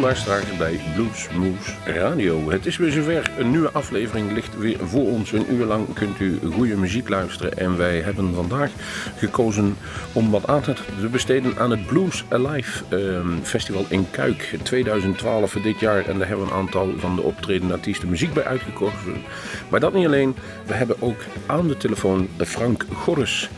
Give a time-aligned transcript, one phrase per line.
[0.00, 2.50] Welkom luisteraars bij Blues Moose Radio.
[2.50, 3.30] Het is weer zover.
[3.38, 5.32] Een nieuwe aflevering ligt weer voor ons.
[5.32, 7.56] Een uur lang kunt u goede muziek luisteren.
[7.58, 8.70] En wij hebben vandaag
[9.16, 9.76] gekozen
[10.12, 14.58] om wat aandacht te besteden aan het Blues Alive ehm, Festival in Kuik.
[14.62, 16.06] 2012 dit jaar.
[16.06, 19.22] En daar hebben we een aantal van de optredende artiesten muziek bij uitgekozen.
[19.68, 20.34] Maar dat niet alleen.
[20.66, 23.50] We hebben ook aan de telefoon Frank Gorres.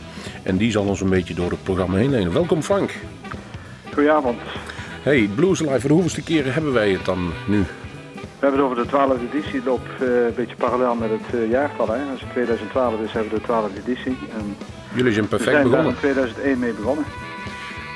[0.43, 2.33] En die zal ons een beetje door het programma heen leiden.
[2.33, 2.91] Welkom Frank.
[3.93, 4.37] Goedenavond.
[5.03, 7.59] Hey, Blues Alive, voor de hoeveelste keren hebben wij het dan nu?
[7.59, 11.41] We hebben het over de 12e editie, het loopt uh, een beetje parallel met het
[11.41, 11.87] uh, jaartal.
[11.87, 12.11] Hè.
[12.11, 14.17] Als het 2012 is, hebben we de 12e editie.
[14.37, 14.55] En
[14.93, 15.95] Jullie zijn perfect we zijn begonnen.
[16.01, 17.05] daar in 2001 mee begonnen.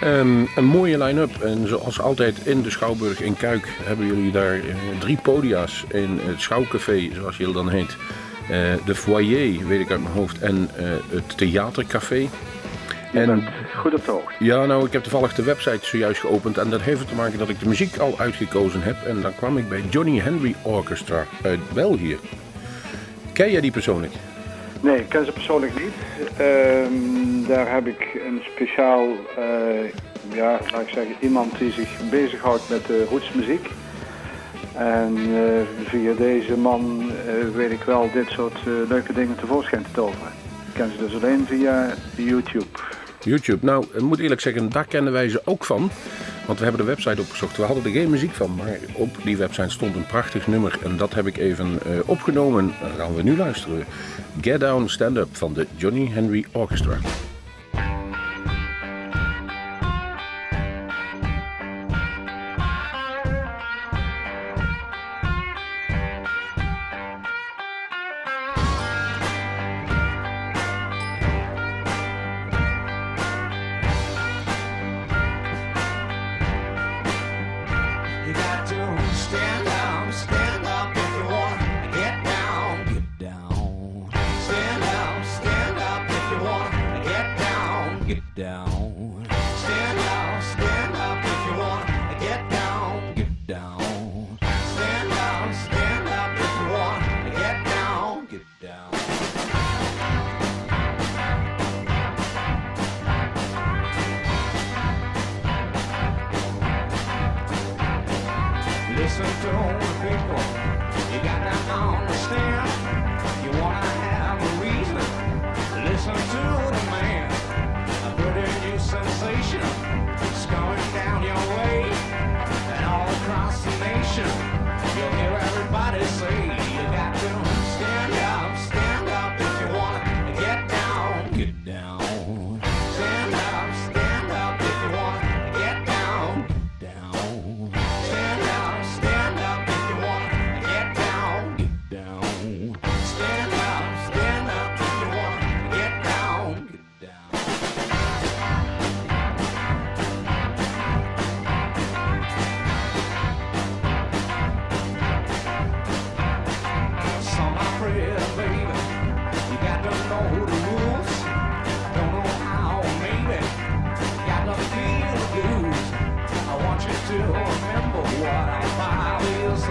[0.04, 1.42] Um, een mooie line-up.
[1.42, 6.20] En zoals altijd in de Schouwburg in Kuik hebben jullie daar uh, drie podia's in
[6.22, 7.98] het Schouwcafé, zoals je dan heet.
[8.86, 10.70] de foyer, weet ik uit mijn hoofd, en
[11.10, 12.30] het theatercafé.
[13.18, 14.44] Je en, bent goed op de hoogte.
[14.46, 16.58] Ja, nou, ik heb toevallig de website zojuist geopend.
[16.58, 18.96] En dat heeft te maken dat ik de muziek al uitgekozen heb.
[19.06, 22.18] En dan kwam ik bij Johnny Henry Orchestra uit België.
[23.34, 24.14] Ken jij die persoonlijk?
[24.82, 25.94] Nee, ik ken ze persoonlijk niet.
[26.40, 29.92] Uh, daar heb ik een speciaal, uh,
[30.34, 33.70] ja, laat ik zeggen, iemand die zich bezighoudt met uh, rootsmuziek.
[34.74, 35.40] En uh,
[35.86, 37.12] via deze man
[37.56, 38.60] weet ik wel dit soort
[38.90, 40.32] leuke dingen tevoorschijn te toveren.
[40.68, 42.66] Ik ken ze dus alleen via YouTube.
[43.24, 43.66] YouTube.
[43.66, 45.92] Nou, ik moet eerlijk zeggen, daar kennen wij ze ook van.
[46.46, 47.58] Want we hebben de website opgezocht.
[47.58, 50.80] We hadden er geen muziek van, maar op die website stond een prachtig nummer.
[50.84, 52.74] En dat heb ik even uh, opgenomen.
[52.82, 53.86] Dan gaan we nu luisteren.
[54.42, 56.98] Get Down Stand Up van de Johnny Henry Orchestra.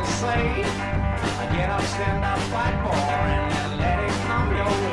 [0.06, 0.62] say.
[1.52, 4.85] Get up, stand up, fight for, and let it come your way.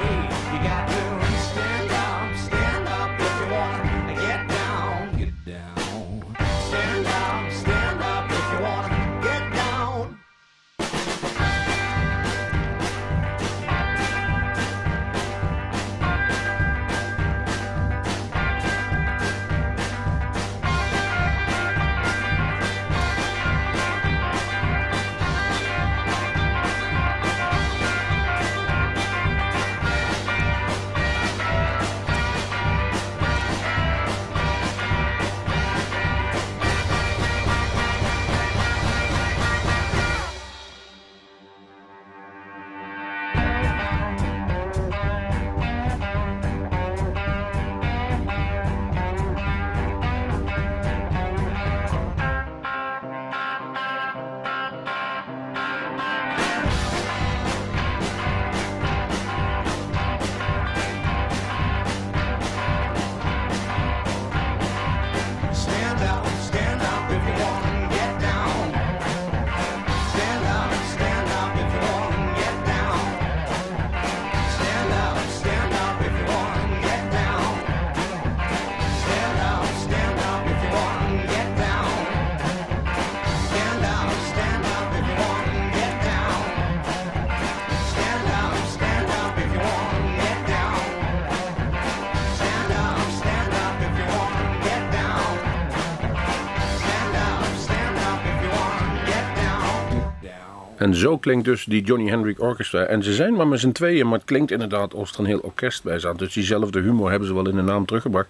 [100.83, 102.83] En zo klinkt dus die Johnny Hendrix Orchestra.
[102.83, 105.39] En ze zijn maar met z'n tweeën, maar het klinkt inderdaad alsof er een heel
[105.39, 106.19] orkest bij zat.
[106.19, 108.27] Dus diezelfde humor hebben ze wel in de naam teruggebracht.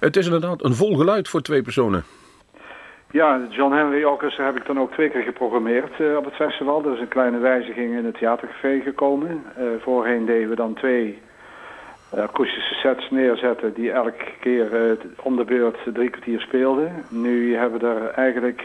[0.00, 2.04] Het is inderdaad een vol geluid voor twee personen.
[3.10, 6.84] Ja, John Henry Orchestra heb ik dan ook twee keer geprogrammeerd uh, op het festival.
[6.84, 9.42] Er is een kleine wijziging in het theatercafé gekomen.
[9.58, 11.18] Uh, voorheen deden we dan twee
[12.14, 17.04] uh, akoestische sets neerzetten die elke keer om de beurt drie kwartier speelden.
[17.08, 18.62] Nu hebben we er eigenlijk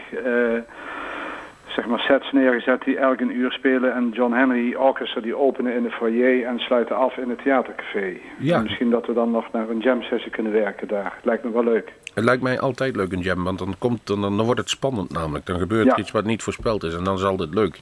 [1.78, 3.94] zeg maar sets neergezet die elk een uur spelen.
[3.94, 8.16] En John Henry Orchestra die openen in de foyer en sluiten af in het theatercafé.
[8.38, 8.60] Ja.
[8.60, 11.18] misschien dat we dan nog naar een jam sessie kunnen werken daar.
[11.22, 11.92] Lijkt me wel leuk.
[12.14, 15.12] Het lijkt mij altijd leuk een jam, want dan, komt, dan, dan wordt het spannend
[15.12, 15.46] namelijk.
[15.46, 17.80] Dan gebeurt er iets wat niet voorspeld is en dan is het leuk.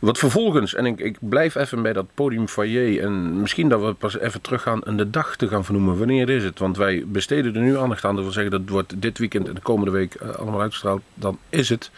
[0.00, 3.92] Wat vervolgens, en ik, ik blijf even bij dat podium foyer en misschien dat we
[3.92, 5.98] pas even teruggaan en de dag te gaan vernoemen.
[5.98, 6.58] Wanneer is het?
[6.58, 8.14] Want wij besteden er nu aandacht aan.
[8.14, 11.02] Dat wil zeggen dat wordt dit weekend en de komende week uh, allemaal uitgestraald.
[11.14, 11.90] Dan is het,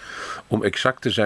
[0.47, 1.22] om exact te zijn...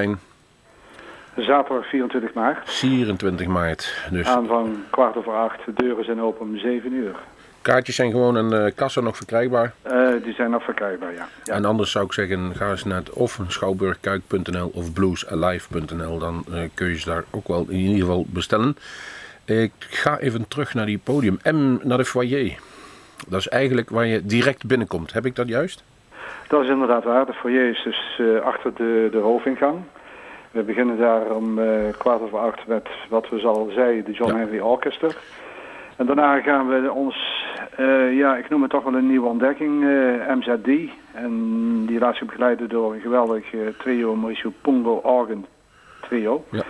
[1.36, 2.70] Zaterdag 24 maart.
[2.70, 4.08] 24 maart.
[4.10, 4.26] Dus.
[4.26, 5.64] Aanvang kwart over acht.
[5.64, 7.16] De deuren zijn open om 7 uur.
[7.62, 9.72] Kaartjes zijn gewoon een uh, kassa nog verkrijgbaar?
[9.86, 11.28] Uh, die zijn nog verkrijgbaar, ja.
[11.44, 11.54] ja.
[11.54, 16.18] En anders zou ik zeggen, ga eens naar het of schouwburgkuik.nl of bluesalive.nl.
[16.18, 18.76] Dan uh, kun je ze daar ook wel in ieder geval bestellen.
[19.44, 21.38] Ik ga even terug naar die podium.
[21.42, 22.58] M naar de foyer.
[23.28, 25.12] Dat is eigenlijk waar je direct binnenkomt.
[25.12, 25.82] Heb ik dat juist?
[26.48, 27.26] Dat is inderdaad waar.
[27.26, 29.78] De foyer is dus achter de, de hoofdingang.
[30.50, 31.60] We beginnen daar om
[31.98, 35.08] kwart over acht met wat we al zeiden, de John Henry Orchestra.
[35.96, 37.44] En daarna gaan we ons,
[37.78, 40.90] uh, ja, ik noem het toch wel een nieuwe ontdekking, eh, MZD.
[41.12, 41.32] En
[41.86, 43.44] die laat zich begeleiden door een geweldig
[43.78, 45.46] trio, Mauricio Pongo Organ
[46.00, 46.44] Trio.
[46.50, 46.62] Ja.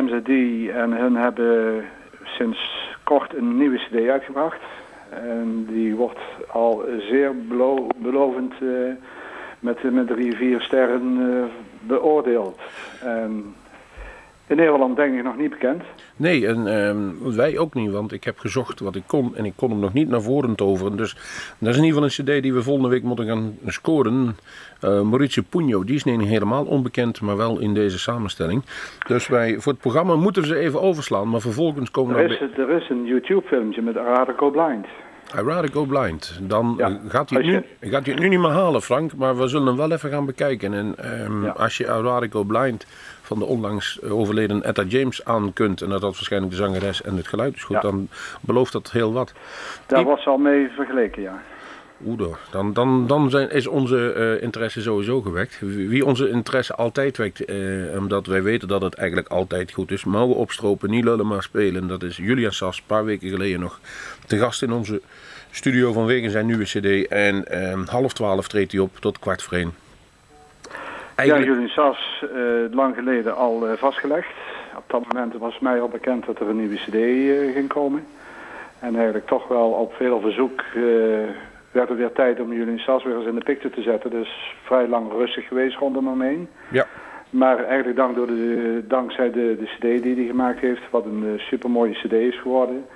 [0.00, 0.28] MZD
[0.70, 1.84] en hun hebben
[2.24, 4.60] sinds kort een nieuwe cd uitgebracht.
[5.22, 6.20] En die wordt
[6.52, 8.54] al zeer belo belovend
[9.60, 11.50] met, met drie, vier sterren
[11.86, 12.60] beoordeeld.
[13.00, 13.54] En
[14.46, 15.82] in Nederland denk ik nog niet bekend.
[16.16, 19.52] Nee, en ehm, wij ook niet, want ik heb gezocht wat ik kon en ik
[19.56, 20.96] kon hem nog niet naar voren toveren.
[20.96, 21.14] Dus
[21.58, 24.36] dat is in ieder geval een cd die we volgende week moeten gaan scoren.
[24.84, 28.62] Uh, Mauricio Pugno, die is niet helemaal onbekend, maar wel in deze samenstelling.
[29.06, 32.30] Dus wij, voor het programma moeten ze even overslaan, maar vervolgens komen er...
[32.30, 34.86] Is, er is een YouTube-filmpje met Radical Blind.
[35.38, 36.38] I rather go blind.
[36.40, 37.46] Dan gaat, hij het
[37.80, 39.14] nu, gaat hij het nu niet meer halen, Frank.
[39.14, 40.74] Maar we zullen hem wel even gaan bekijken.
[40.74, 42.86] En um, als je I rather go blind
[43.22, 45.82] van de onlangs overleden Etta James aan kunt...
[45.82, 47.82] en dat dat waarschijnlijk de zangeres en het geluid is goed...
[47.82, 48.08] dan
[48.40, 49.32] belooft dat heel wat.
[49.86, 51.42] Daar was al mee vergeleken, ja.
[52.06, 52.38] Oeder.
[52.50, 55.58] Dan, dan, dan zijn, is onze uh, interesse sowieso gewekt.
[55.60, 60.04] Wie onze interesse altijd wekt, uh, omdat wij weten dat het eigenlijk altijd goed is.
[60.04, 61.86] Mouwen opstropen, niet lullen maar spelen.
[61.86, 63.80] Dat is Julian Sas, een paar weken geleden nog
[64.26, 65.00] te gast in onze
[65.54, 67.08] studio vanwege zijn nieuwe cd.
[67.08, 69.74] En uh, half twaalf treedt hij op tot kwart voor één.
[71.14, 71.48] Eigenlijk...
[71.48, 74.32] Ja, Julian Sas, uh, lang geleden al vastgelegd.
[74.76, 76.96] Op dat moment was mij al bekend dat er een nieuwe cd
[77.54, 78.06] ging komen.
[78.78, 80.62] En eigenlijk toch wel op veel verzoek
[81.70, 84.10] werd het weer tijd om Julian Sas weer eens in de picture te zetten.
[84.10, 86.48] Dus vrij lang rustig geweest rondom hem heen.
[86.70, 86.86] Ja.
[87.30, 91.22] Maar eigenlijk dank door de, dankzij de, de cd die hij gemaakt heeft, wat een
[91.24, 92.86] uh, supermooie cd is geworden...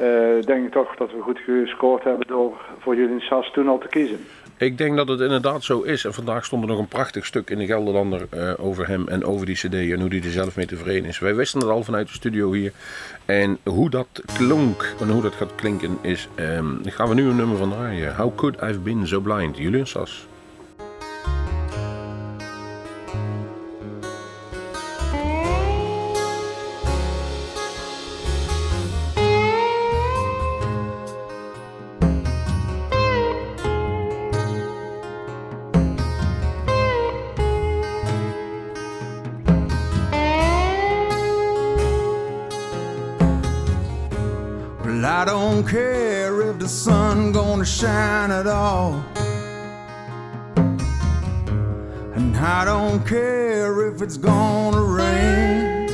[0.00, 3.78] Uh, denk ik toch dat we goed gescoord hebben door voor Julian Sas toen al
[3.78, 4.18] te kiezen.
[4.58, 6.04] Ik denk dat het inderdaad zo is.
[6.04, 9.24] En vandaag stond er nog een prachtig stuk in de Gelderlander uh, over hem en
[9.24, 11.18] over die cd en hoe hij er zelf mee tevreden is.
[11.18, 12.72] Wij wisten het al vanuit de studio hier.
[13.24, 17.36] En hoe dat klonk en hoe dat gaat klinken is, um, gaan we nu een
[17.36, 18.16] nummer van draaien.
[18.16, 20.27] How Could I've Been So Blind, Julian Sas.
[47.78, 49.04] Shine at all.
[52.16, 55.88] And I don't care if it's gonna rain.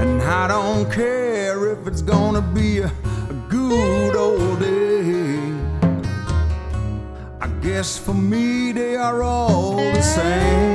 [0.00, 5.52] And I don't care if it's gonna be a, a good old day.
[7.40, 10.73] I guess for me they are all the same.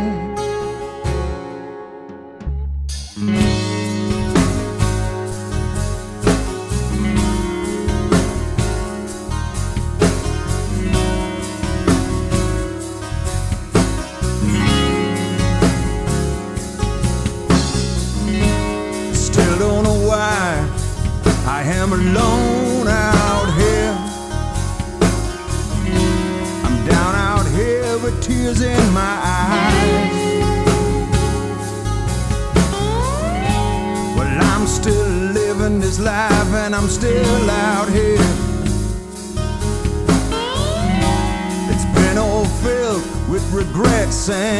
[44.29, 44.58] sand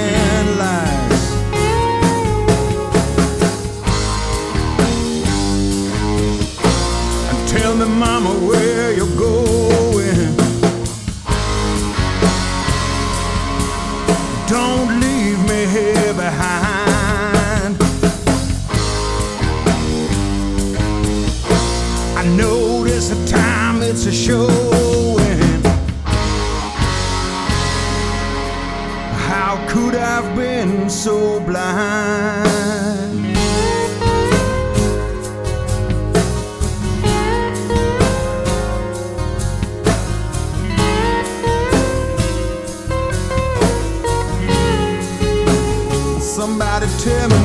[47.10, 47.39] Timmy.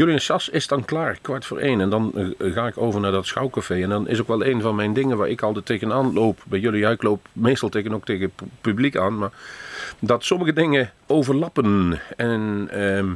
[0.00, 1.80] Jullie en Sas is dan klaar, kwart voor één.
[1.80, 3.82] En dan eh, ga ik over naar dat schouwcafé.
[3.82, 6.42] En dan is ook wel een van mijn dingen waar ik altijd tegenaan loop.
[6.46, 9.18] Bij jullie, ja, ik loop meestal tegen, ook tegen pu- publiek aan.
[9.18, 9.30] Maar
[9.98, 12.00] dat sommige dingen overlappen.
[12.16, 13.08] En ehm,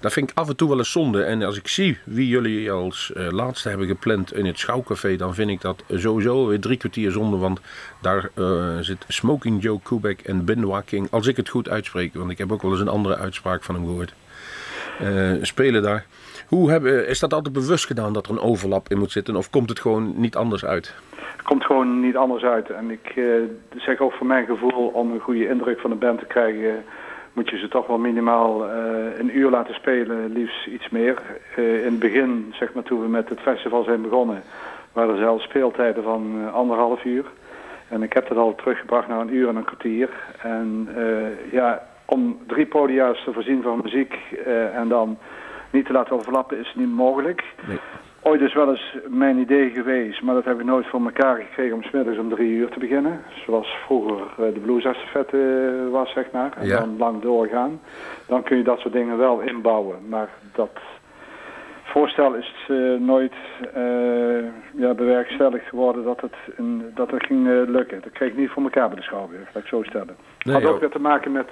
[0.00, 1.22] dat vind ik af en toe wel eens zonde.
[1.22, 5.16] En als ik zie wie jullie als eh, laatste hebben gepland in het schouwcafé...
[5.16, 7.36] dan vind ik dat sowieso weer drie kwartier zonde.
[7.36, 7.60] Want
[8.02, 11.08] daar eh, zit Smoking Joe Kubek en Benoit King.
[11.10, 13.74] Als ik het goed uitspreek, want ik heb ook wel eens een andere uitspraak van
[13.74, 14.21] hem gehoord eh,
[15.42, 16.06] spelen daar.
[16.48, 19.36] Hoe hebben, is dat altijd bewust gedaan dat er een overlap in moet zitten?
[19.36, 20.94] Of komt het gewoon niet anders uit?
[21.16, 22.70] Het komt gewoon niet anders uit.
[22.70, 23.24] En ik eh,
[23.76, 26.84] zeg ook voor mijn gevoel, om een goede indruk van de band te krijgen,
[27.32, 31.22] moet je ze toch wel minimaal eh, een uur laten spelen, liefst iets meer.
[31.56, 34.42] Eh, in het begin, zeg maar toen we met het festival zijn begonnen,
[34.92, 37.24] waren er zelfs speeltijden van eh, anderhalf uur.
[37.88, 40.08] En ik heb dat al teruggebracht naar een uur en een kwartier.
[40.42, 41.82] En eh, ja,
[42.12, 44.14] om drie podia's te voorzien van muziek
[44.46, 45.18] eh, en dan
[45.70, 47.44] niet te laten overlappen is niet mogelijk.
[47.68, 47.78] Nee.
[48.24, 51.74] Ooit is wel eens mijn idee geweest, maar dat heb ik nooit voor elkaar gekregen
[51.76, 53.20] om smiddags om drie uur te beginnen.
[53.46, 55.36] Zoals vroeger eh, de blues estafette
[55.86, 56.52] eh, was, zeg maar.
[56.56, 56.78] En Ja.
[56.78, 57.80] dan lang doorgaan.
[58.26, 59.96] Dan kun je dat soort dingen wel inbouwen.
[60.08, 60.78] Maar dat
[61.92, 63.32] voorstel is eh, nooit
[63.74, 64.44] eh,
[64.76, 68.00] ja, bewerkstelligd geworden dat het, in, dat het ging eh, lukken.
[68.00, 70.16] Dat kreeg ik niet voor elkaar bij de Schouwburg, laat ik zo stellen.
[70.38, 71.50] Nee, had ook weer te maken met,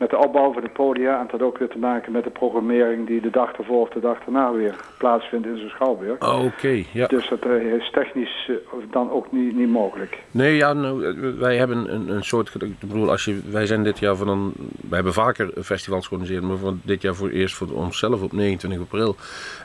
[0.00, 1.14] met de opbouw van de podia.
[1.14, 3.88] En het had ook weer te maken met de programmering die de dag ervoor of
[3.88, 6.44] de dag daarna weer plaatsvindt in zo'n Schouwburg.
[6.44, 7.06] Oké, ja.
[7.06, 8.56] Dus dat eh, is technisch eh,
[8.90, 10.18] dan ook niet, niet mogelijk.
[10.30, 12.54] Nee, ja, nou, eh, wij hebben een, een soort.
[12.54, 14.52] Ik bedoel, als je, wij zijn dit jaar van een.
[14.56, 18.80] Wij hebben vaker festivals georganiseerd, maar van dit jaar voor eerst voor onszelf op 29
[18.80, 19.16] april.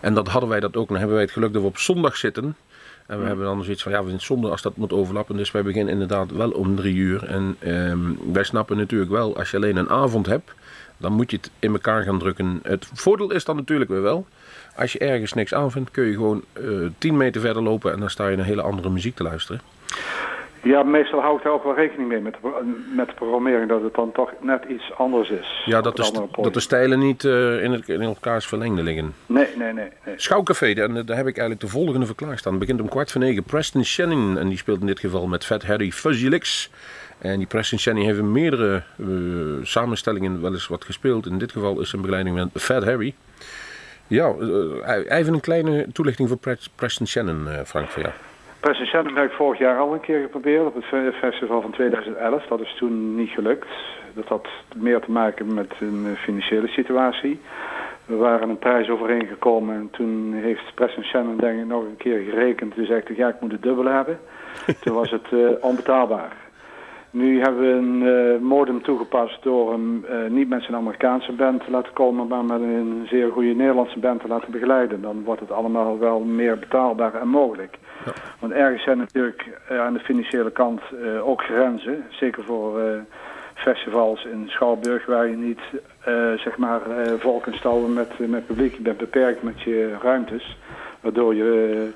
[0.01, 0.87] En dat hadden wij dat ook.
[0.87, 2.55] Dan hebben wij het geluk dat we op zondag zitten.
[3.07, 5.37] En we hebben dan zoiets van, ja, we vinden het zonde als dat moet overlappen.
[5.37, 7.23] Dus wij beginnen inderdaad wel om drie uur.
[7.23, 7.99] En ehm,
[8.31, 10.53] wij snappen natuurlijk wel, als je alleen een avond hebt,
[10.97, 12.59] dan moet je het in elkaar gaan drukken.
[12.63, 14.27] Het voordeel is dan natuurlijk weer wel,
[14.75, 16.63] als je ergens niks aan vindt, kun je gewoon eh
[16.97, 19.61] 10 meter verder lopen en dan sta je naar hele andere muziek te luisteren.
[20.65, 23.81] Ja, meestal hou ik daar ook wel rekening mee met de, met de programmering, dat
[23.81, 25.61] het dan toch net iets anders is.
[25.65, 29.13] Ja, dat, is, dat de stijlen niet eh, in, het, in elkaars verlengde liggen.
[29.25, 29.87] Nee, nee, nee.
[30.05, 30.13] nee.
[30.15, 32.51] Schouwcafé, eh, daar heb ik eigenlijk de volgende voor klaarstaan.
[32.51, 33.43] Het begint om kwart voor negen.
[33.43, 36.69] Preston Shannon, en die speelt in dit geval met Fat Harry Fuzzy Licks.
[37.17, 39.05] En die Preston Shannon heeft in meerdere eh,
[39.61, 41.25] samenstellingen wel eens wat gespeeld.
[41.25, 43.13] In dit geval is zijn begeleiding met Fat Harry.
[44.07, 44.33] Ja,
[44.85, 48.13] eh, even een kleine toelichting voor Pres- Preston Shannon, Frank, voor jou.
[48.73, 52.45] Shannon heb ik vorig jaar al een keer geprobeerd op het fe- festival van 2011.
[52.47, 53.67] Dat is toen niet gelukt.
[54.13, 57.39] Dat had meer te maken met een eh, financiële situatie.
[58.05, 62.19] We waren een prijs overeengekomen en toen heeft Preston Shannon denk ik nog een keer
[62.19, 62.73] gerekend.
[62.75, 64.19] Toen zei ik, ja ik moet het dubbel hebben.
[64.81, 66.31] toen was het eh, onbetaalbaar.
[67.11, 71.71] Nu hebben we een eh, modem toegepast door hem niet met zijn Amerikaanse band te
[71.71, 75.01] laten komen, maar met een zeer goede Nederlandse band te laten begeleiden.
[75.01, 77.77] Dan wordt het allemaal wel meer betaalbaar en mogelijk.
[78.39, 82.05] Want ergens zijn natuurlijk eh, aan de financiële kant eh, ook grenzen.
[82.09, 82.87] Zeker voor eh,
[83.53, 85.59] festivals in Schouwburg waar je niet
[86.37, 86.81] zeg maar
[87.19, 88.75] vol kunt stouwen met, met publiek.
[88.75, 90.57] Je bent beperkt met je ruimtes.
[91.01, 91.89] Waardoor je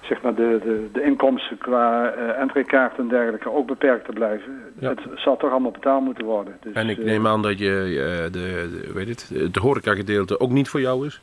[0.00, 4.62] zeg maar de, de, de inkomsten qua eh entreekaart en dergelijke ook beperkt te blijven.
[4.78, 4.88] Ja.
[4.88, 6.56] Het zal toch allemaal betaald moeten worden.
[6.60, 8.38] Dus, En ik neem aan dat je de,
[8.80, 11.20] de, weet het, het horeca-gedeelte ook niet voor jou is.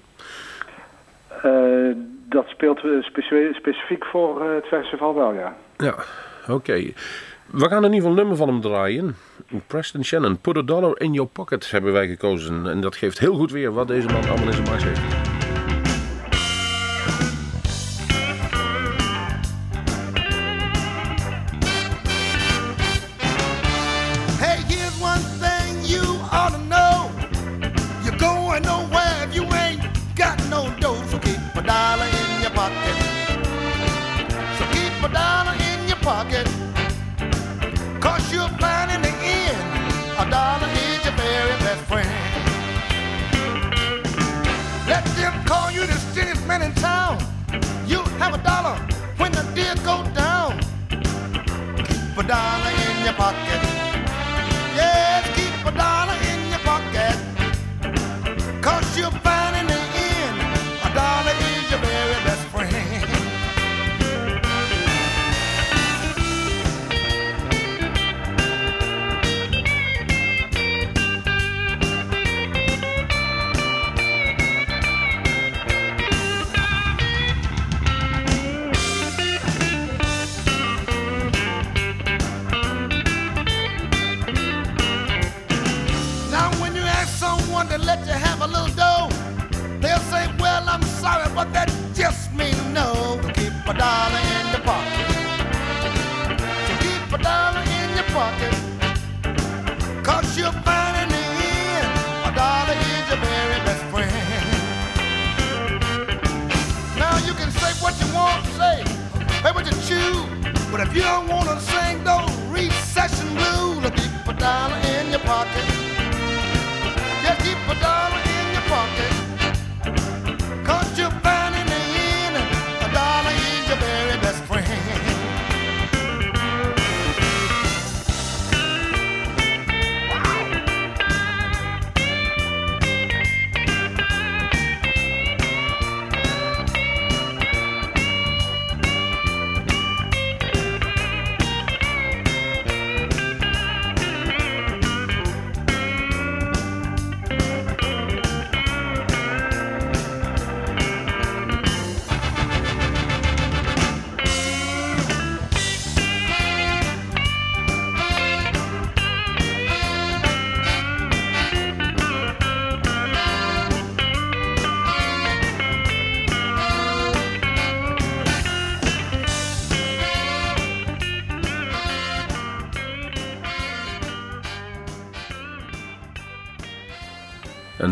[1.43, 1.51] eh,
[2.33, 3.03] dat speelt eh,
[3.53, 5.55] specifiek voor eh, het festival wel, ja.
[5.77, 5.95] Ja,
[6.47, 6.91] oké.
[7.51, 9.15] We gaan in ieder geval nummer van hem draaien.
[9.67, 12.67] Preston Shannon, Put a Dollar in Your Pocket hebben wij gekozen.
[12.67, 15.32] En dat geeft heel goed weer wat deze man allemaal in zijn mars heeft.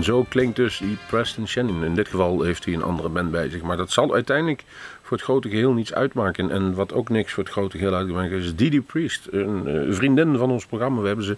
[0.02, 1.84] En zo klinkt dus die Preston Shannon.
[1.84, 3.62] In dit geval heeft hij een andere band bij zich.
[3.62, 4.64] Maar dat zal uiteindelijk
[5.02, 6.52] voor het grote geheel niets uitmaken.
[6.52, 9.28] En wat ook niks voor het grote geheel uitmaakt is Didi Priest.
[9.32, 11.02] Een eh, vriendin van ons programma.
[11.02, 11.38] We hebben ze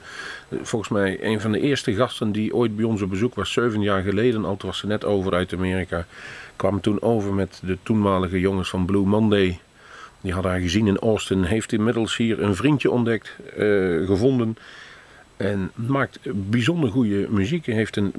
[0.49, 3.51] eh, volgens mij een van de eerste gasten die ooit bij ons op bezoek was.
[3.51, 4.57] Zeven jaar geleden al.
[4.59, 6.05] Was ze net over uit Amerika.
[6.55, 9.59] Kwam toen over met de toenmalige jongens van Blue Monday.
[10.21, 11.43] Die had haar gezien in Austin.
[11.43, 13.65] Heeft inmiddels hier een vriendje ontdekt, eh,
[14.05, 14.57] gevonden.
[15.37, 17.65] En maakt bijzonder goede muziek.
[17.65, 18.13] Heeft een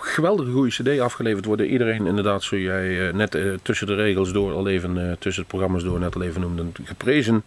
[0.00, 1.66] geweldige goede cd afgeleverd worden.
[1.66, 5.98] Iedereen inderdaad, zoals jij net tussen de regels door al even, tussen de programma's door
[5.98, 7.44] net al even noemde, geprezen.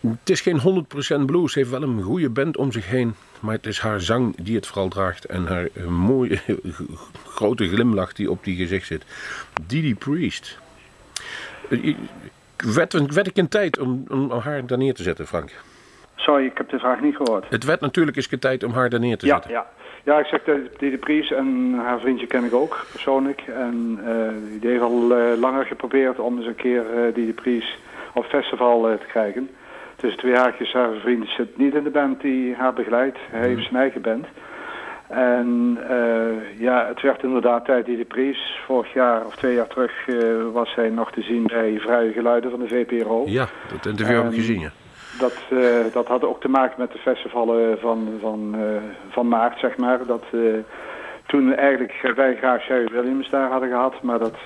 [0.00, 0.86] Het is geen
[1.22, 1.52] 100% blues.
[1.52, 3.14] Ze heeft wel een goede band om zich heen.
[3.40, 5.24] Maar het is haar zang die het vooral draagt.
[5.24, 6.38] En haar mooie
[7.36, 9.04] grote glimlach die op die gezicht zit.
[9.66, 10.58] Didi Priest.
[12.56, 15.52] Werd, werd ik in tijd om, om haar daar neer te zetten, Frank?
[16.16, 17.46] Sorry, ik heb de vraag niet gehoord.
[17.48, 19.50] Het werd natuurlijk eens tijd om haar daar neer te ja, zetten.
[19.50, 19.66] Ja,
[20.04, 20.40] ja, ik zeg
[20.78, 23.42] Didi Priest en haar vriendje ken ik ook persoonlijk.
[23.46, 27.78] En uh, die heeft al uh, langer geprobeerd om eens een keer uh, Didi Priest
[28.14, 29.50] op festival te krijgen.
[29.96, 33.18] Tussen twee haakjes, haar vriend zit niet in de band die haar begeleidt.
[33.30, 34.26] Hij heeft zijn eigen band.
[35.08, 35.78] En
[36.58, 38.60] ja, het werd inderdaad tijd die de prijs.
[38.66, 39.92] Vorig jaar of twee jaar terug
[40.52, 43.22] was hij nog te zien bij Vrije Geluiden van de VPRO.
[43.26, 44.70] Ja, dat interview heb ik gezien, ja.
[45.20, 48.56] Dat, uh, dat had ook te maken met de festivalen van, van,
[49.10, 50.06] van maart, zeg maar.
[50.06, 50.24] Dat
[51.26, 54.36] toen eigenlijk wij graag Sherry Williams daar hadden gehad, maar dat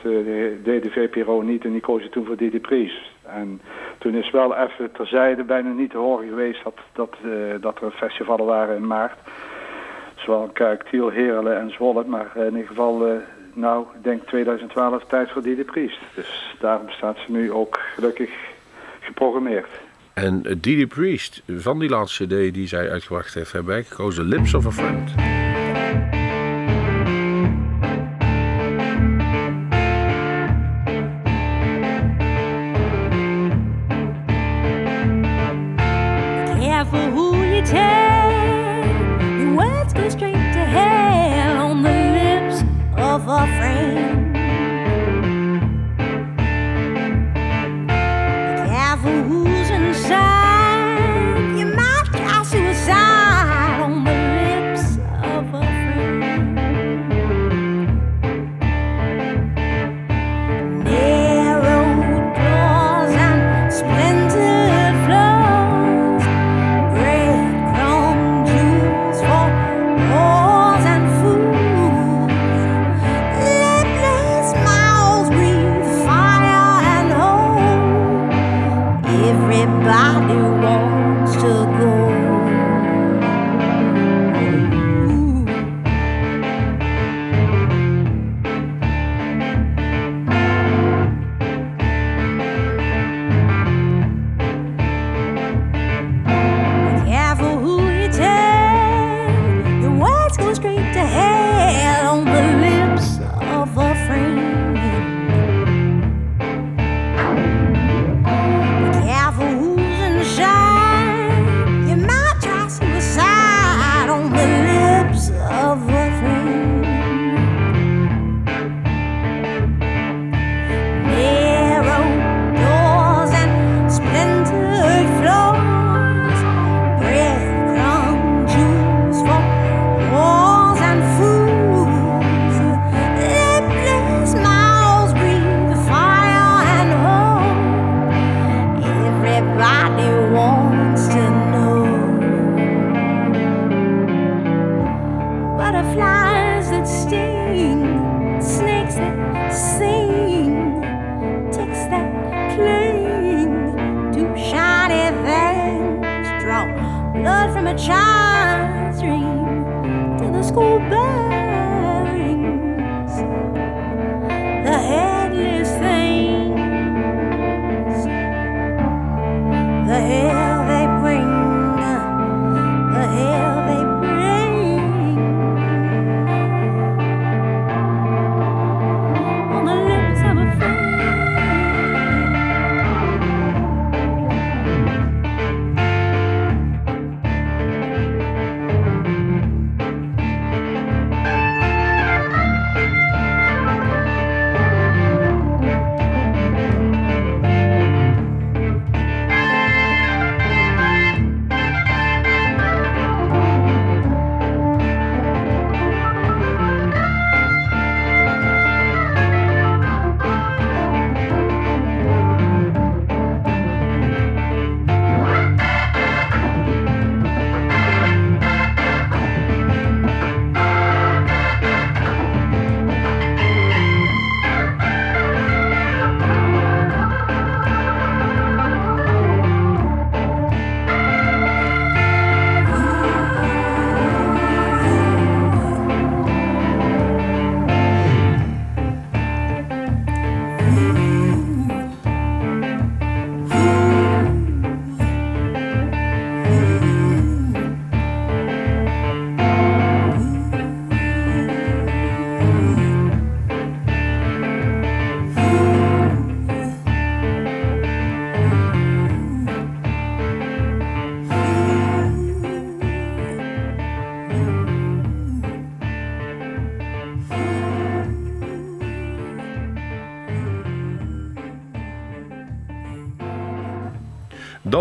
[0.62, 3.12] deed de VPRO niet en die kozen toen voor Didi Pries.
[3.22, 3.60] En
[3.98, 7.16] toen is wel even terzijde bijna niet te horen geweest dat, dat,
[7.60, 9.18] dat er festivalen waren in maart.
[10.24, 12.04] Zowel Kuik, Tiel, Herelen en Zwolle.
[12.04, 13.14] Maar in ieder geval, uh,
[13.52, 16.00] nou, ik denk 2012 tijd voor Didi Priest.
[16.14, 18.30] Dus daarom staat ze nu ook gelukkig
[19.00, 19.68] geprogrammeerd.
[20.14, 24.54] En Didi Priest, van die laatste CD die zij uitgebracht heeft, hebben wij gekozen Lips
[24.54, 25.14] of a Friend.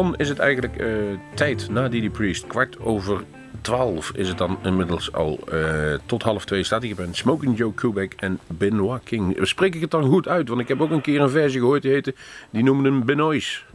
[0.03, 0.87] Dan is het eigenlijk eh,
[1.33, 2.47] tijd na Didi Priest.
[2.47, 3.23] Kwart over
[3.61, 5.39] twaalf is het dan inmiddels al.
[5.51, 9.37] Eh, tot half twee staat hier bij Smoking Joe Kubek en Benoit King.
[9.41, 10.47] Spreek ik het dan goed uit?
[10.47, 12.15] Want ik heb ook een keer een versie gehoord die heette.
[12.49, 13.65] Die noemden hem Benoist.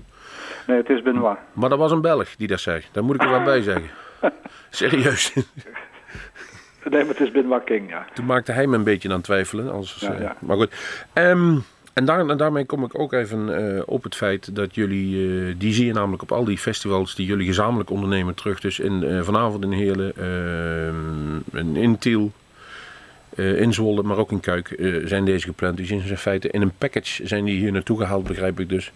[0.67, 1.39] Nee, het is Benoit.
[1.53, 2.83] Maar dat was een Belg die dat zei.
[2.93, 3.91] Daar moet ik er wel bij zeggen.
[4.71, 5.33] Serieus.
[6.91, 8.07] Nee, maar het is Benoit King, ja.
[8.15, 9.73] Toen maakte hij me een beetje aan twijfelen.
[9.73, 10.37] Als, Ja, eh, ja.
[10.39, 10.73] Maar goed.
[11.13, 11.57] Ehm,
[11.99, 15.73] en, en daarmee kom ik ook even eh, op het feit dat jullie, eh, die
[15.73, 18.61] zie je namelijk op al die festivals die jullie gezamenlijk ondernemen terug.
[18.61, 22.33] Dus in, eh, vanavond in Heerlen, ehm, in, Tiel,
[23.37, 25.81] in Zwolle, maar ook in Kuik zijn deze gepland.
[25.83, 28.93] Zijn in feite in een package zijn die hier naartoe gehaald, begrijp ik dus.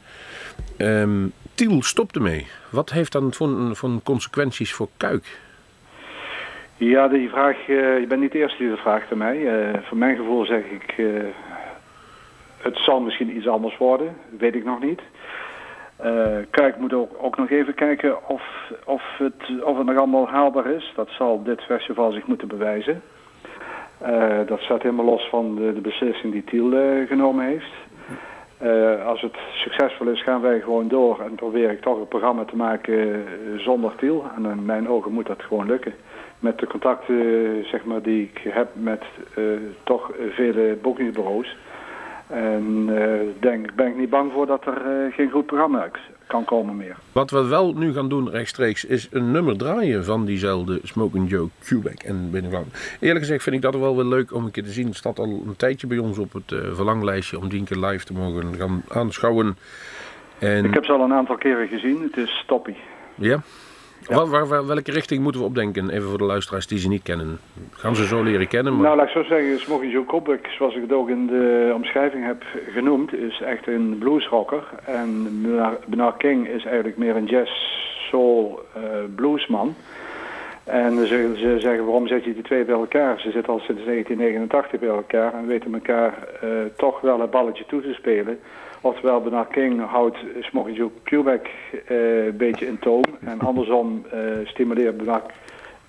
[0.77, 2.47] Ehm, Tiel stopt ermee.
[2.71, 5.39] Wat heeft dan voor, consequenties voor Kuik?
[6.77, 9.39] Ja, die vraag, je bent niet de eerste die dat vraagt aan mij.
[9.83, 10.95] Voor mijn gevoel zeg ik,
[12.63, 15.01] het zal misschien iets anders worden, weet ik nog niet.
[16.03, 18.43] Eh, kijk, moet ook, ook nog even kijken of,
[18.85, 20.93] of, het, of het nog allemaal haalbaar is.
[20.95, 23.03] Dat zal dit festival zich moeten bewijzen.
[23.99, 27.73] Eh, dat staat helemaal los van de, de beslissing die Tiel eh, genomen heeft.
[29.07, 32.57] Als het succesvol is, gaan wij gewoon door en probeer ik toch een programma te
[32.57, 33.25] maken
[33.57, 34.25] zonder Tiel.
[34.37, 35.95] En in mijn ogen moet dat gewoon lukken.
[36.39, 39.05] Met de contacten zeg maar, die ik heb met
[39.85, 41.57] toch vele boekingsbureaus.
[42.33, 45.99] En eh, denk, ben ik niet bang voor dat er eh, geen goed programma uit
[46.27, 46.97] kan komen meer.
[47.13, 51.49] Wat we wel nu gaan doen rechtstreeks is een nummer draaien van diezelfde Smoking Joe
[51.59, 52.97] Quebec en Binnenland.
[53.01, 54.87] Eerlijk gezegd vind ik dat wel weer leuk om een keer te zien.
[54.87, 57.77] Het staat al een tijdje bij ons op het eh, verlanglijstje om die een keer
[57.77, 59.57] live te mogen gaan aanschouwen.
[60.39, 62.03] En, Ik heb ze al een aantal keren gezien.
[62.03, 62.77] Het is toppie.
[63.15, 63.43] ja?
[64.09, 65.91] Waar, waar- waar- welke richting moeten we opdenken?
[65.91, 67.39] Even voor de luisteraars die ze niet kennen.
[67.71, 68.73] Gaan ze zo leren kennen?
[68.73, 68.83] Maar...
[68.83, 72.45] Nou, laat ik zo zeggen, Joe Kobuk, zoals ik het ook in de omschrijving heb
[72.73, 74.63] genoemd, is echt een bluesrocker.
[74.85, 77.51] En Bernard- Bernard King is eigenlijk meer een jazz,
[78.11, 78.81] soul, eh,
[79.15, 79.75] bluesman.
[80.65, 83.21] En ze, ze zeggen, waarom zet je die twee bij elkaar?
[83.21, 87.65] Ze zitten al sinds 1989 bij elkaar en weten elkaar eh, toch wel het balletje
[87.67, 88.39] toe te spelen.
[88.83, 91.51] Oftewel, Bernard King houdt Smoking Joe Quebec
[91.87, 93.05] eh, een beetje in toom.
[93.21, 95.33] En andersom eh, stimuleert Bernard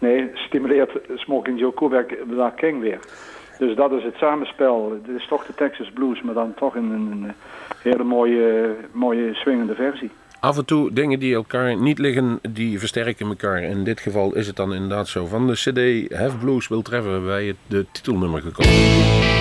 [0.03, 2.99] Nee, stimuleert Smoking Joe Quebec Bernard King weer.
[3.57, 4.99] Dus dat is het samenspel.
[5.05, 7.31] Dit is toch de Texas Blues, maar dan toch in een,
[7.81, 10.11] hele mooie, mooie swingende versie.
[10.39, 13.61] Af en toe dingen die elkaar niet liggen, die versterken elkaar.
[13.61, 15.25] In dit geval is het dan inderdaad zo.
[15.25, 19.32] Van de CD Have Blues Will hebben wij het de titelnummer gekozen.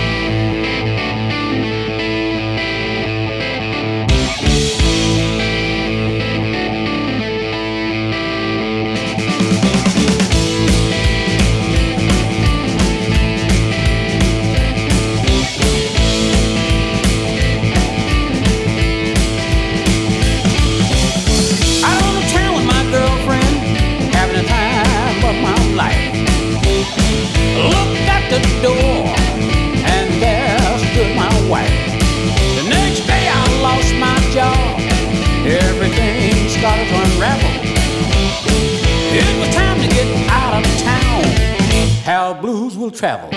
[42.93, 43.31] Travel.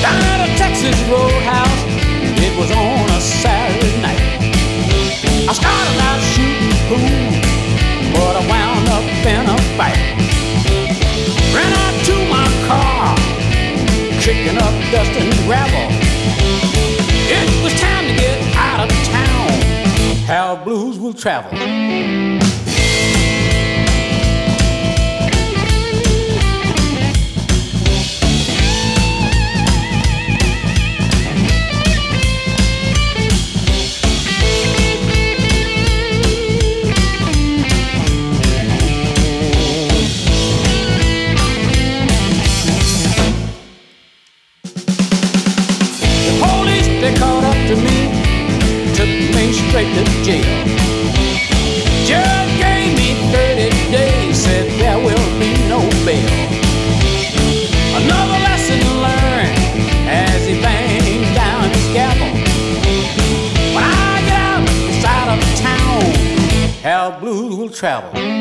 [0.00, 1.82] Down at a Texas roadhouse,
[2.40, 4.20] it was on a Saturday night.
[5.48, 7.28] I started out shooting pool,
[8.14, 10.00] but I wound up in a fight.
[11.54, 13.14] Ran out to my car,
[14.20, 16.01] kicking up dust and gravel.
[20.26, 21.50] How blues will travel.
[67.72, 68.31] Travel.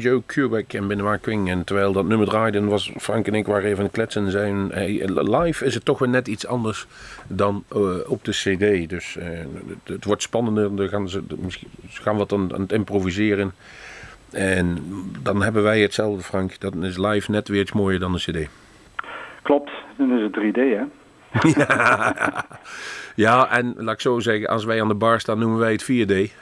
[0.00, 1.50] Joe Kubek en Benoit Quing.
[1.50, 4.24] En terwijl dat nummer draaide, was Frank en ik waren even aan het kletsen.
[4.24, 4.66] En zijn,
[5.30, 6.86] live is het toch weer net iets anders
[7.26, 8.88] dan eh, op de cd.
[8.88, 9.28] Dus eh,
[9.68, 10.76] het, het wordt spannender.
[10.76, 13.52] Dan gaan ze, misschien gaan wat aan, aan het improviseren.
[14.30, 14.78] En
[15.22, 16.60] dan hebben wij hetzelfde, Frank.
[16.60, 18.48] Dat is live net weer iets mooier dan de cd.
[19.42, 20.84] Klopt, dan is het 3D hè.
[21.48, 22.44] ja.
[23.26, 25.82] ja, en laat ik zo zeggen, als wij aan de bar staan, noemen wij het
[25.82, 26.32] 4D.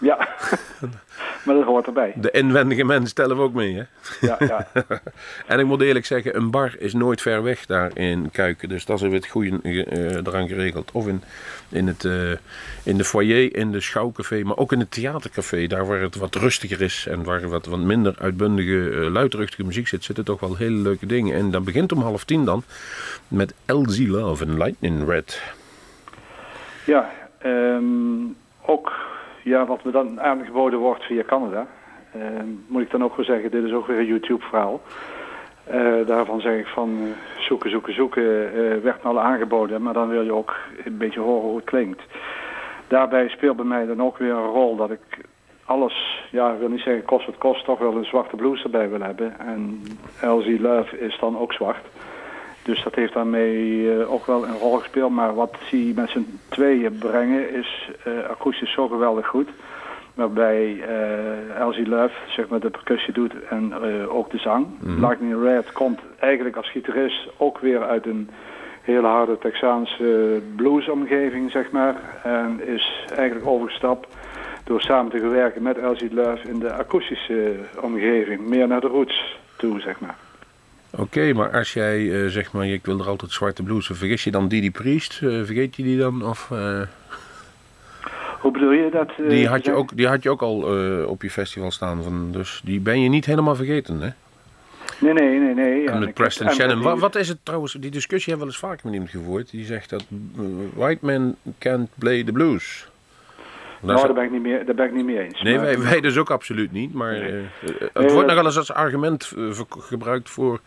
[0.00, 0.28] Ja,
[1.44, 2.12] maar dat hoort erbij.
[2.16, 3.82] De inwendige mens tellen we ook mee, hè?
[4.20, 4.68] Ja, ja.
[5.46, 8.68] en ik moet eerlijk zeggen, een bar is nooit ver weg daar in Kuiken.
[8.68, 10.90] Dus dat is weer het goede eh, eraan geregeld.
[10.92, 11.22] Of in,
[11.68, 12.30] in, het, eh,
[12.82, 15.66] in de foyer, in de schouwcafé, maar ook in het theatercafé.
[15.66, 19.88] Daar waar het wat rustiger is en waar wat, wat minder uitbundige, eh, luidruchtige muziek
[19.88, 21.36] zit, zitten toch wel hele leuke dingen.
[21.36, 22.62] En dat begint om half tien dan
[23.28, 25.42] met LZ Love en Lightning Red.
[26.84, 27.82] Ja, ehm,
[28.66, 28.92] ook
[29.48, 31.66] ja, wat me dan aangeboden wordt via Canada.
[32.12, 34.80] ehm, moet ik dan ook wel zeggen, dit is ook weer een YouTube verhaal.
[35.64, 39.82] Eh, daarvan zeg ik van eh, zoeken, zoeken, zoeken eh, werd me al aangeboden.
[39.82, 42.02] Maar dan wil je ook een beetje horen hoe het klinkt.
[42.86, 45.18] Daarbij speelt bij mij dan ook weer een rol dat ik
[45.64, 48.88] alles, ja ik wil niet zeggen kost wat kost, toch wel een zwarte blues erbij
[48.88, 49.38] wil hebben.
[49.38, 49.82] En
[50.22, 51.84] LZ Love is dan ook zwart.
[52.68, 55.12] Dus dat heeft daarmee eh, ook wel een rol gespeeld.
[55.12, 59.48] Maar wat die met z'n tweeën brengen is eh, akoestisch zo geweldig goed.
[60.14, 63.74] Waarbij eh LZ Love zeg maar, de percussie doet en
[64.08, 64.66] ook de zang.
[64.80, 68.30] Lightning Red komt eigenlijk als gitarist ook weer uit een
[68.82, 71.96] hele harde Texaanse bluesomgeving, zeg maar.
[72.22, 74.16] En is eigenlijk overgestapt
[74.64, 78.48] door samen te werken met LZ Love in de akoestische omgeving.
[78.48, 80.27] Meer naar de roots toe, zeg maar.
[80.90, 84.30] Oké, maar als jij eh, zeg maar, ik wil er altijd zwarte blues, vergis je
[84.30, 85.20] dan Didi Priest?
[85.22, 86.26] Eh, vergeet je die dan?
[86.26, 86.80] Of, eh,
[88.40, 89.28] Hoe bedoel je dat?
[89.28, 90.56] die, had je ook, die had je ook al
[91.06, 94.10] op je festival staan, van, dus die ben je niet helemaal vergeten, hè?
[95.00, 95.88] Nee, nee, nee, nee.
[95.90, 96.82] En met Preston Shannon.
[96.82, 99.50] Wat, wat is het trouwens, die discussie hebben we wel eens vaker met iemand gevoerd.
[99.50, 100.04] Die zegt dat
[100.74, 102.87] white men can't play the blues.
[103.80, 105.42] Nou, is- daar ben ik niet meer, daar ben ik niet mee eens.
[105.42, 106.94] Nee, Maar- wij, wij dus ook absoluut niet.
[106.94, 110.60] Maar eh, eh, het Nee, wordt dat- nogal eens als argument eh, gebruikt voor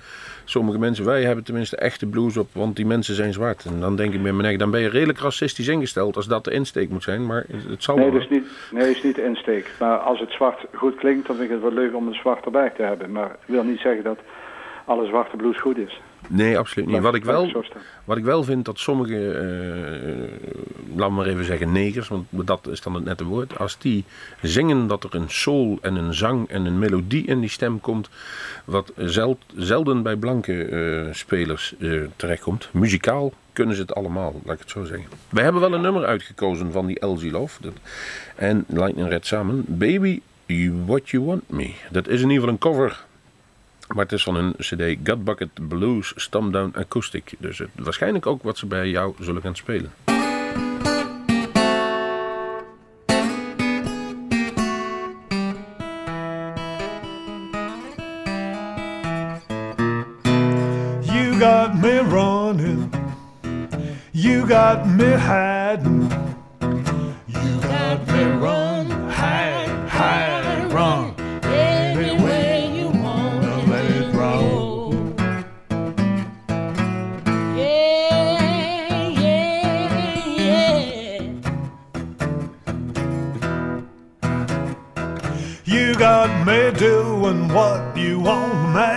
[0.45, 1.05] sommige mensen.
[1.05, 3.65] Wij hebben tenminste echte blues op, want die mensen zijn zwart.
[3.65, 6.51] En dan denk ik bij mijn dan ben je redelijk racistisch ingesteld als dat de
[6.51, 7.25] insteek moet zijn.
[7.25, 8.13] Maar het zal Nee, wel.
[8.13, 9.71] dat is niet, nee, is niet de insteek.
[9.79, 12.45] Maar als het zwart goed klinkt, dan vind ik het wel leuk om een zwart
[12.45, 13.11] erbij te hebben.
[13.11, 14.19] Maar ik wil niet zeggen dat
[14.85, 16.01] alle zwarte blues goed is.
[16.33, 17.01] Nee, absoluut niet.
[17.01, 17.63] Wat ik wel,
[18.05, 20.29] wat ik wel vind dat sommige, eh
[20.95, 23.57] laat me maar even zeggen negers, want dat is dan het nette woord.
[23.59, 24.03] Als die
[24.41, 28.09] zingen dat er een soul en een zang en een melodie in die stem komt,
[28.65, 32.69] wat zel- zelden bij blanke eh, spelers eh, terechtkomt.
[32.71, 35.07] Muzikaal kunnen ze het allemaal, laat ik het zo zeggen.
[35.29, 37.73] We hebben wel een nummer uitgekozen van die LZ Love dat,
[38.35, 39.63] en Lightning Red samen.
[39.67, 40.19] Baby,
[40.85, 41.73] What You Want Me.
[41.91, 43.05] Dat is in ieder geval een cover
[43.93, 47.33] maar het is van hun CD Gutbucket Blues Stomp-Down Acoustic.
[47.39, 49.91] Dus het, waarschijnlijk ook wat ze bij jou zullen gaan spelen.
[61.01, 62.93] You got me running.
[64.11, 66.11] You got me hiding.
[67.25, 68.60] You got me run,
[86.11, 88.93] got me doing what you want me,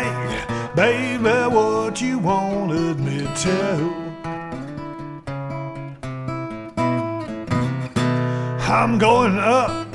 [0.75, 3.57] baby, what you wanted me to.
[8.77, 9.87] I'm going up,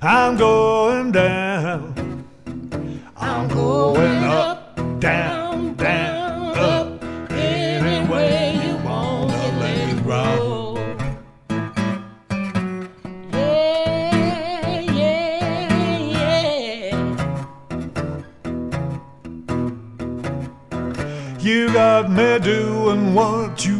[0.00, 2.24] I'm going down,
[3.14, 4.17] I'm going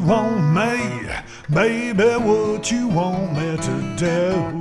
[0.08, 1.06] want me,
[1.54, 4.57] baby, what you want me to do.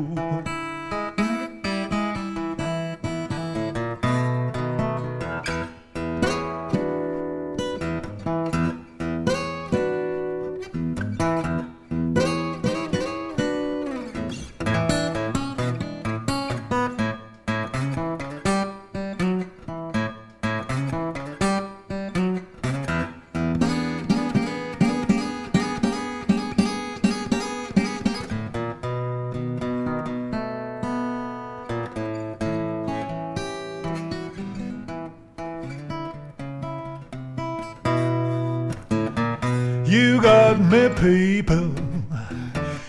[41.00, 41.74] People,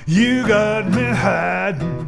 [0.06, 2.06] you got me hiding.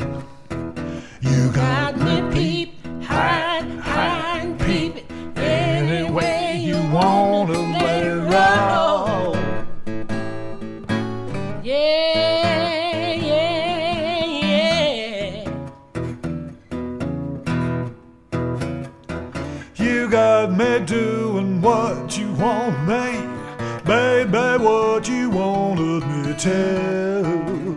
[1.21, 2.75] You got me peep,
[3.05, 5.05] hide, hide, peep.
[5.37, 9.37] Any way you wanna let it roll.
[11.63, 14.25] Yeah, yeah,
[15.45, 15.51] yeah.
[19.77, 23.40] You got me doing what you want me,
[23.91, 27.70] baby, what you wanted me to.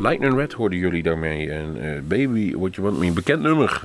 [0.00, 1.50] Lightning Red hoorden jullie daarmee.
[1.50, 3.82] En eh, Baby, What You Want Me, bekend nummer.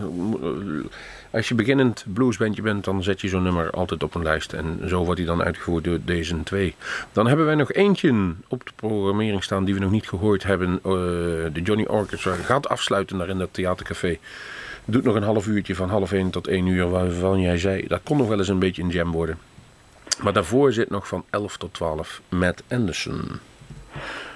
[1.32, 4.54] Als je beginnend bluesbandje bent, dan zet je zo'n nummer altijd op een lijst.
[4.54, 6.76] En zo wordt hij dan uitgevoerd door deze twee.
[7.12, 10.80] Dan hebben wij nog eentje op de programmering staan die we nog niet gehoord hebben.
[10.84, 10.92] Eh,
[11.54, 14.18] de Johnny Orchestra gaat afsluiten daar in dat theatercafé.
[14.86, 18.02] Doet nog een half uurtje van half één tot één uur, waarvan jij zei, dat
[18.04, 19.38] kon nog wel eens een beetje een jam worden.
[20.24, 23.40] Maar daarvoor zit nog van 11 tot 12 Matt Anderson,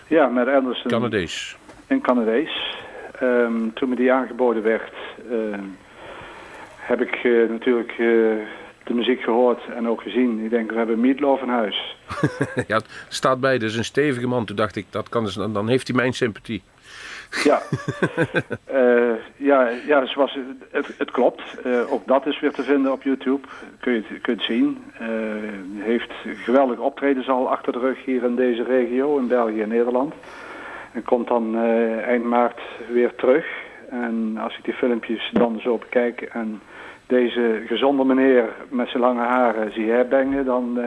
[0.07, 1.57] Ja, met Anderson Canadees.
[1.87, 2.77] in Canadees.
[3.19, 4.93] Ehm, toen me die aangeboden werd,
[5.31, 5.63] ehm,
[6.77, 7.97] heb ik eh, natuurlijk eh,
[8.83, 10.43] de muziek gehoord en ook gezien.
[10.43, 11.97] Ik denk, we hebben Meatloaf in huis.
[12.67, 14.45] ja, het staat bij, dus een stevige man.
[14.45, 16.63] Toen dacht ik, dat kan dus, dan dan heeft hij mijn sympathie.
[17.43, 17.61] Ja,
[18.75, 20.37] Eh, ja, ja zoals,
[20.71, 21.41] het, het klopt.
[21.63, 23.47] Eh, ook dat is weer te vinden op YouTube.
[23.79, 24.83] Kun je het, kun zien.
[24.99, 25.07] Eh,
[25.77, 30.13] heeft geweldige optredens al achter de rug hier in deze regio, in België en Nederland.
[30.91, 31.57] En komt dan
[32.01, 32.59] eind maart
[32.91, 33.45] weer terug.
[33.89, 36.61] En als ik die filmpjes dan zo bekijk en
[37.07, 40.79] deze gezonde meneer met zijn lange haren zie herbengen, dan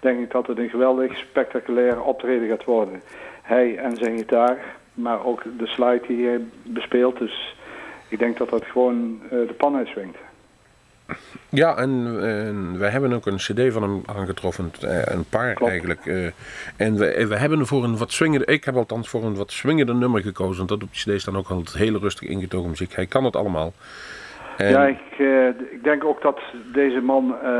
[0.00, 3.02] denk ik dat het een geweldig spectaculaire optreden gaat worden.
[3.42, 4.58] Hij en zijn gitaar,
[4.96, 7.18] maar ook de slide die hij bespeelt.
[7.18, 7.54] Dus
[8.08, 10.16] ik denk dat dat gewoon eh, de pan uitswingt.
[11.48, 14.72] Ja, en, en wij hebben ook een cd van hem aangetroffen.
[14.80, 15.70] eh, Een paar Klopt.
[15.70, 16.06] eigenlijk.
[16.06, 16.26] eh,
[16.76, 18.44] En we, we hebben voor een wat swingende...
[18.46, 20.56] Ik heb althans voor een wat swingende nummer gekozen.
[20.56, 22.94] Want dat op die cd staan ook altijd hele rustig ingetogen muziek.
[22.94, 23.72] Hij kan het allemaal.
[24.56, 26.40] En, Ja, ik, eh, ik denk ook dat
[26.72, 27.50] deze man eh,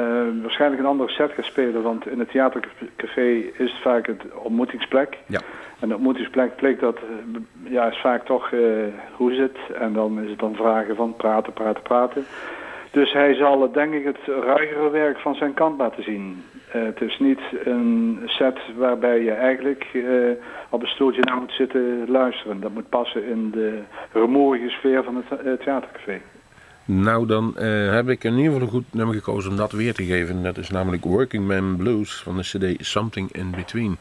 [0.43, 1.83] waarschijnlijk een andere set gaat spelen.
[1.83, 5.19] Want in het theatercafé is het vaak het ontmoetingsplek.
[5.27, 5.41] Ja.
[5.81, 8.51] En de ontmoetingsplek bleek dat, eh, ja, is vaak toch,
[9.17, 9.59] hoe is het?
[9.79, 12.25] En dan is het dan vragen van praten, praten, praten.
[12.91, 16.43] Dus hij zal denk ik het ruigere werk van zijn kant laten zien.
[16.67, 19.87] Het is niet een set waarbij je eigenlijk
[20.71, 22.61] op een stoeltje naar moet zitten luisteren.
[22.61, 23.79] Dat moet passen in de
[24.13, 26.21] rumoerige sfeer van het theatercafé.
[26.89, 29.95] Nou, dan eh, heb ik in ieder geval een goed nummer gekozen om dat weer
[29.95, 30.43] te geven.
[30.43, 33.99] Dat is namelijk Working Man Blues van de CD Something in Between.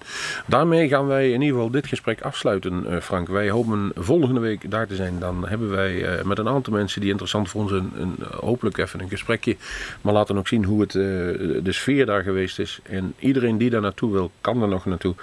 [0.47, 3.27] Daarmee gaan wij in ieder geval dit gesprek afsluiten, eh, Frank.
[3.27, 5.19] Wij hopen volgende week daar te zijn.
[5.19, 8.77] Dan hebben wij eh, met een aantal mensen die interessant voor ons een, een, hopelijk
[8.77, 9.55] even een gesprekje.
[10.01, 12.79] Maar laten ook zien hoe het, de sfeer daar geweest is.
[12.83, 15.15] En iedereen die daar naartoe wil, kan er nog naartoe.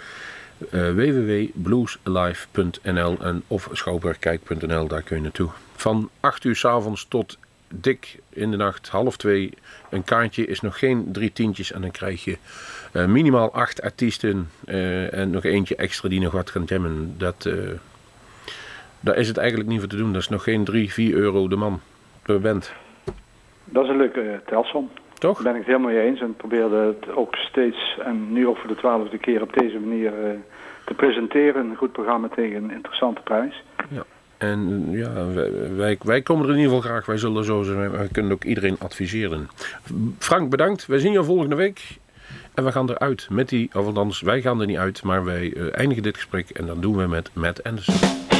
[0.70, 5.50] Eh, www.bluesalive.nl en of schouwburgkijk.nl, daar kun je naartoe.
[5.76, 7.38] Van 8 uur s avonds tot
[7.74, 9.52] dik in de nacht, half twee.
[9.90, 12.36] Een kaartje is nog geen drie tientjes en dan krijg je
[12.92, 17.14] eh, minimaal acht artiesten eh, en nog eentje extra die nog wat kan jammen.
[17.18, 17.54] Dat, eh,
[19.00, 20.12] daar is het eigenlijk niet voor te doen.
[20.12, 21.80] Dat is nog geen 3, 4 euro de man
[22.22, 22.72] per band.
[23.64, 24.90] Dat is een leuke uh, telsom.
[25.18, 25.34] Toch?
[25.34, 28.56] Daar ben ik het helemaal mee eens en probeerde het ook steeds, en nu ook
[28.56, 30.12] voor de twaalfde keer op deze manier
[30.84, 31.70] te presenteren.
[31.70, 33.62] Een goed programma tegen een interessante prijs.
[34.42, 35.26] En ja,
[35.76, 37.06] wij, wij, komen er in ieder geval graag.
[37.06, 37.90] Wij zullen zo zijn.
[37.90, 39.48] We kunnen ook iedereen adviseren.
[40.18, 40.86] Frank, bedankt.
[40.86, 41.98] Wij zien je volgende week.
[42.54, 45.52] En we gaan eruit met die, of althans, wij gaan er niet uit, maar wij
[45.52, 48.31] eh, eindigen dit gesprek en dan doen we met Matt Anderson.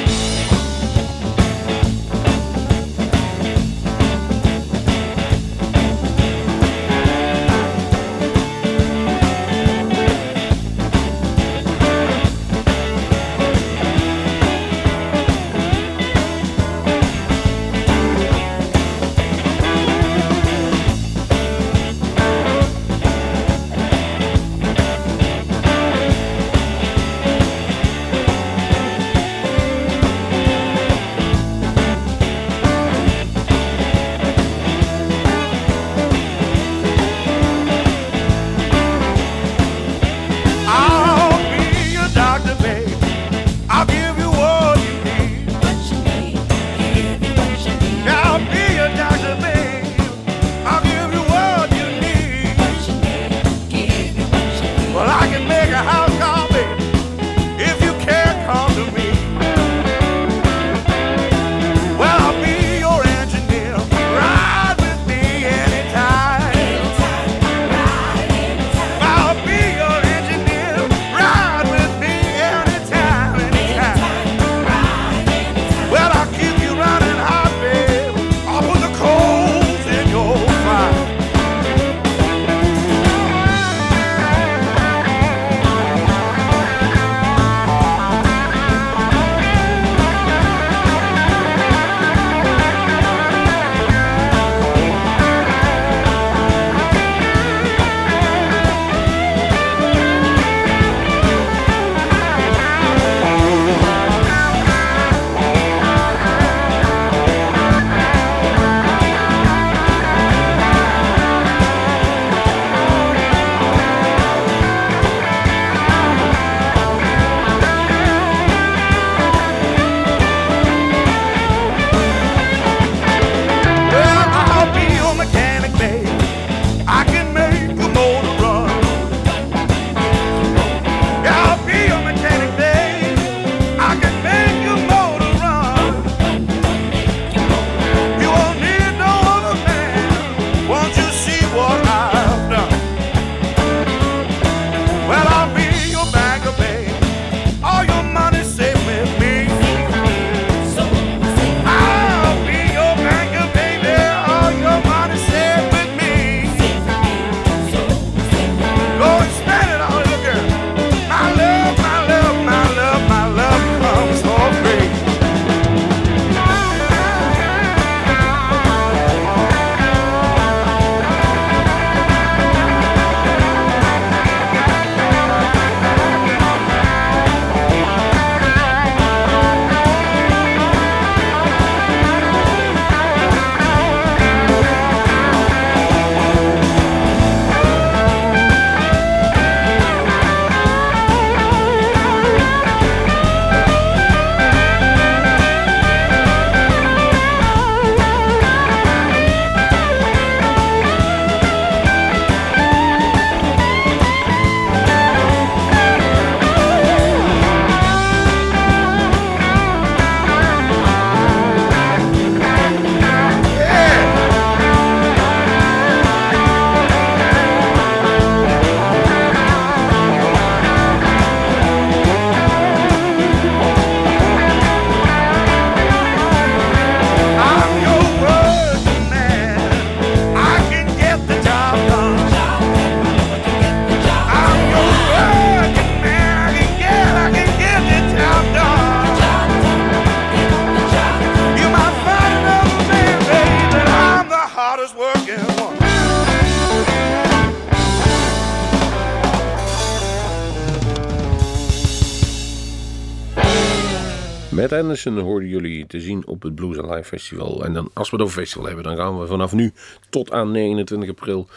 [254.93, 257.65] Anderson hoorden jullie te zien op het Blues Alive Festival.
[257.65, 259.73] En dan, als we het over festival hebben, dan gaan we vanaf nu
[260.11, 261.49] tot aan 29 april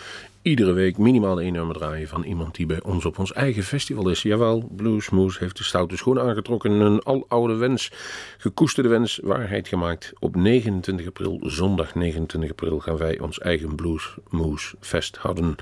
[0.46, 4.10] iedere week minimaal één nummer draaien van iemand die bij ons op ons eigen festival
[4.10, 4.22] is.
[4.22, 6.72] Jawel, Blues Moose heeft de stoute schoen aangetrokken.
[6.72, 7.92] Een aloude wens,
[8.38, 10.14] gekoesterde wens, waarheid gemaakt.
[10.20, 15.56] Op 29 april, zondag 29 april, gaan wij ons eigen Blues Moose Fest houden.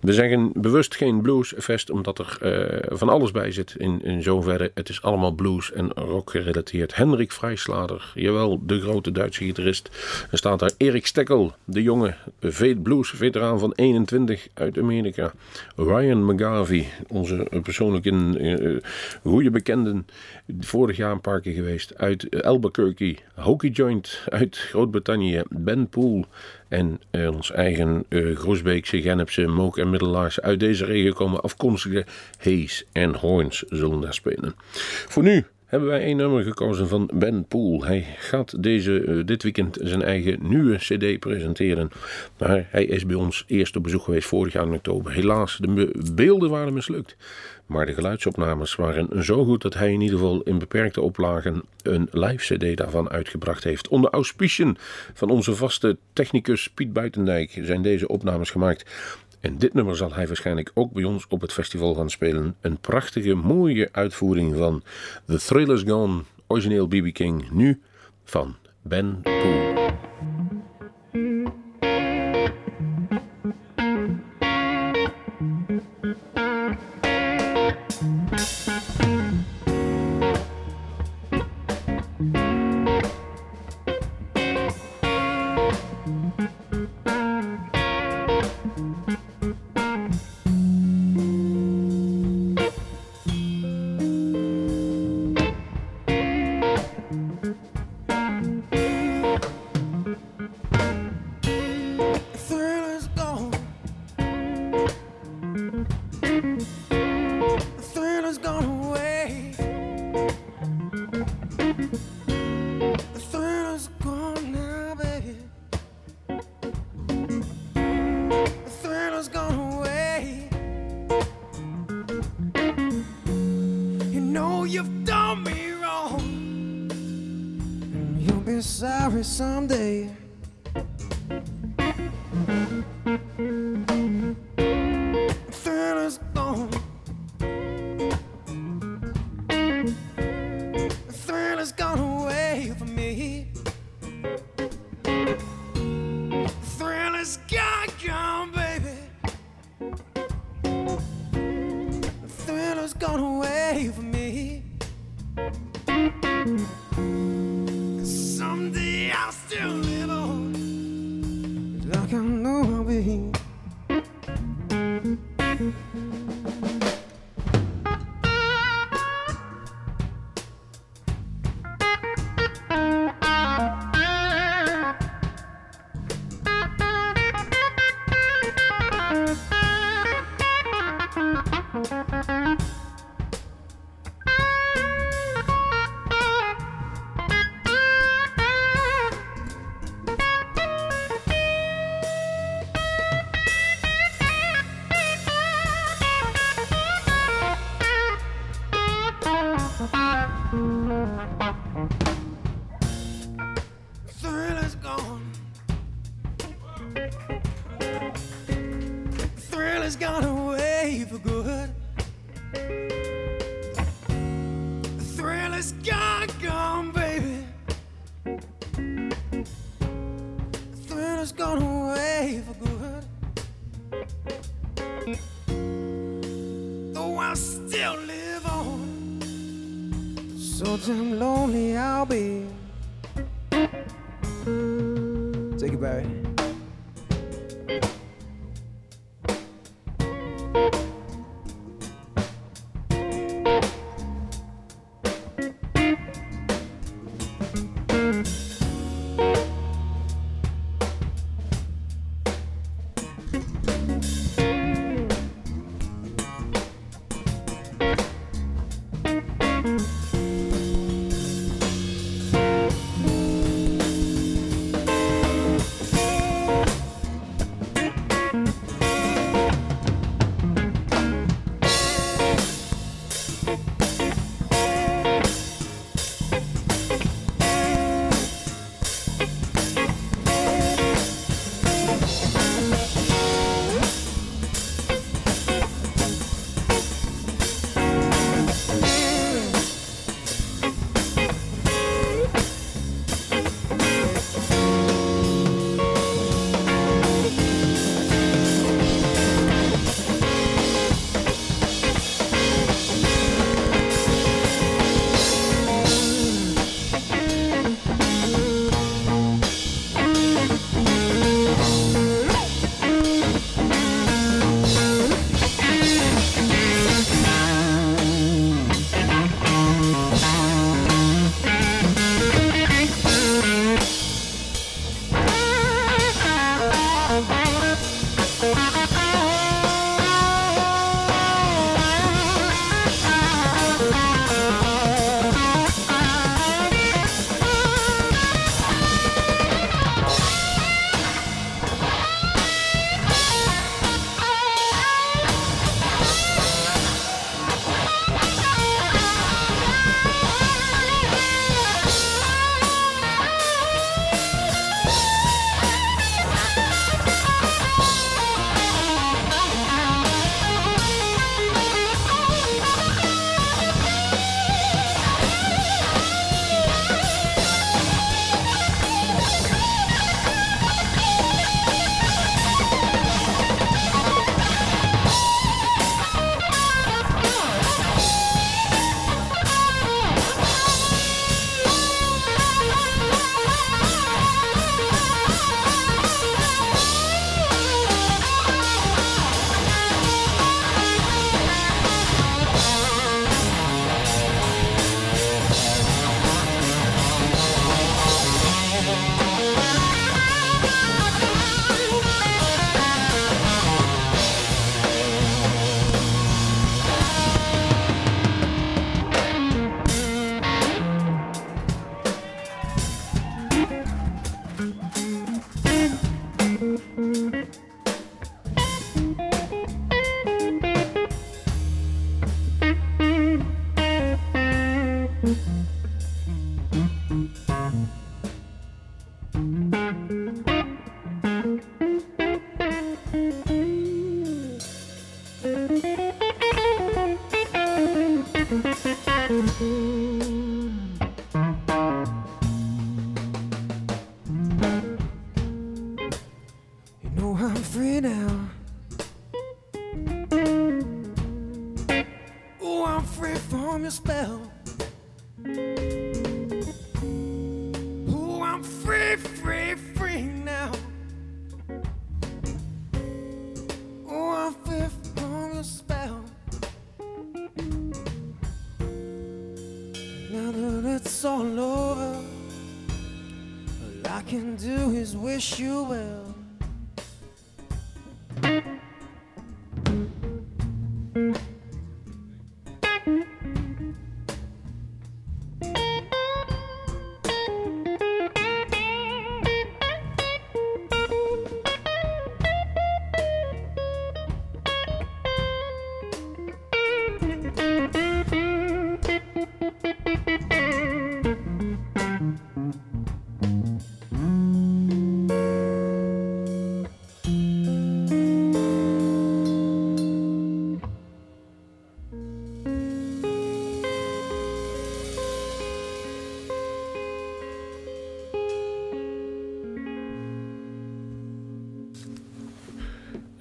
[0.00, 4.22] We zeggen bewust geen Blues Fest, omdat er eh, van alles bij zit in, in
[4.22, 4.70] zoverre.
[4.74, 6.96] Het is allemaal blues en rock gerelateerd.
[6.96, 9.90] Hendrik Vrijslader, jawel, de grote Duitse gitarist.
[10.30, 12.14] Er staat daar Erik Stekkel, de jonge
[12.82, 14.18] blues veteraan van 21
[14.54, 15.32] uit Amerika.
[15.76, 18.76] Ryan McGarvey, onze persoonlijke uh,
[19.22, 20.02] goede bekende,
[20.60, 21.98] vorig jaar een paar keer geweest.
[21.98, 26.24] Uit Albuquerque, Hockey Joint uit Groot-Brittannië, Ben Poole
[26.68, 28.04] en uh, ons eigen
[28.34, 32.06] Groesbeekse, Gennepse, Mook en Middelaars uit deze regio komen afkomstige
[32.38, 34.54] Hayes en Horns zullen spelen.
[35.08, 37.84] Voor nu hebben wij een nummer gekozen van Ben Poel.
[37.84, 41.90] Hij gaat deze, uh, dit weekend zijn eigen nieuwe CD presenteren.
[42.38, 45.12] Maar hij is bij ons eerst op bezoek geweest vorig jaar in oktober.
[45.12, 47.16] Helaas, de beelden waren mislukt.
[47.66, 52.08] Maar de geluidsopnames waren zo goed dat hij in ieder geval in beperkte oplagen een
[52.10, 53.88] live CD daarvan uitgebracht heeft.
[53.88, 54.76] Onder auspiciën
[55.14, 58.90] van onze vaste technicus Piet Buitendijk zijn deze opnames gemaakt.
[59.40, 62.56] En dit nummer zal hij waarschijnlijk ook bij ons op het festival gaan spelen.
[62.60, 64.82] Een prachtige, mooie uitvoering van
[65.26, 67.80] The Thrill Is Gone, origineel BB King, nu
[68.24, 69.69] van Ben Poole.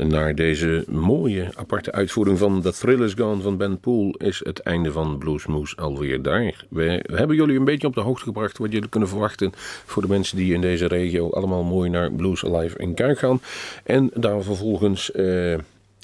[0.10, 4.60] Naar deze mooie aparte uitvoering van The Thrill Is Gone van Ben Poole is het
[4.60, 6.66] einde van Bluesmoose alweer daar.
[6.70, 9.52] We hebben jullie een beetje op de hoogte gebracht wat jullie kunnen verwachten
[9.86, 13.42] voor de mensen die in deze regio allemaal mooi naar Blues Alive in Kuik gaan.
[13.84, 15.58] En daar vervolgens eh,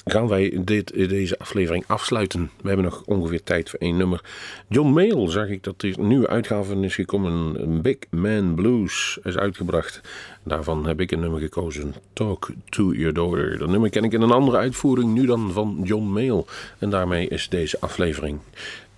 [0.08, 2.50] gaan wij dit, deze aflevering afsluiten.
[2.60, 4.20] We hebben nog ongeveer tijd voor één nummer.
[4.68, 7.62] John Mayall zag ik dat er een nieuwe uitgave is gekomen.
[7.62, 10.00] Een Big Man Blues is uitgebracht.
[10.42, 11.94] Daarvan heb ik een nummer gekozen.
[12.12, 13.58] Talk to Your Daughter.
[13.58, 16.44] Dat nummer ken ik in een andere uitvoering nu dan van John Mayall.
[16.78, 18.38] En daarmee is deze aflevering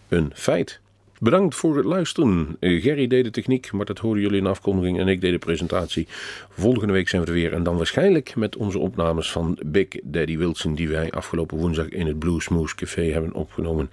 [0.08, 0.80] een feit.
[1.20, 2.56] Bedankt voor het luisteren.
[2.60, 5.38] Gerry deed de techniek, maar dat hoorden jullie in de afkondiging en ik deed de
[5.38, 6.06] presentatie.
[6.50, 10.38] Volgende week zijn we er weer en dan waarschijnlijk met onze opnames van Big Daddy
[10.38, 13.90] Wilson die wij afgelopen woensdag in het Blue Smooth Café hebben opgenomen.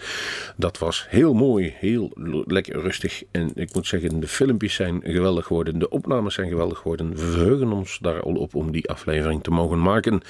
[0.58, 2.12] Dat was heel mooi, heel
[2.48, 6.78] lekker rustig en ik moet zeggen de filmpjes zijn geweldig geworden, de opnames zijn geweldig
[6.78, 7.10] geworden.
[7.10, 10.22] We verheugen ons daar al op om die aflevering te mogen maken.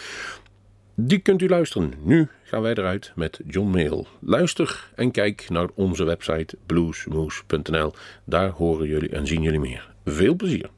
[0.97, 1.93] Die kunt u luisteren.
[2.03, 4.05] Nu gaan wij eruit met John Mayall.
[4.19, 7.93] Luister en kijk naar onze website bluesmoose.nl.
[8.23, 9.93] Daar horen jullie en zien jullie meer.
[10.05, 10.69] Veel plezier.